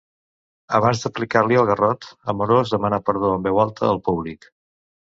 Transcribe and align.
Abans 0.79 1.01
d'aplicar-li 1.03 1.59
el 1.65 1.69
garrot, 1.71 2.09
Amorós 2.35 2.75
demanà 2.79 3.03
perdó 3.13 3.33
en 3.37 3.49
veu 3.49 3.65
alta 3.69 3.89
al 3.93 4.05
públic. 4.13 4.55